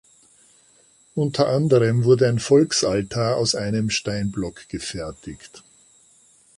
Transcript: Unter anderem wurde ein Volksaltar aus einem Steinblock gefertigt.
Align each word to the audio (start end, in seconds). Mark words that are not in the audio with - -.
Unter 1.13 1.49
anderem 1.49 2.05
wurde 2.05 2.27
ein 2.27 2.39
Volksaltar 2.39 3.35
aus 3.37 3.53
einem 3.53 3.91
Steinblock 3.91 4.67
gefertigt. 4.67 5.63